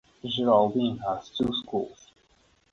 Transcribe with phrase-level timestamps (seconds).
[0.25, 2.11] Geraldine has two schools.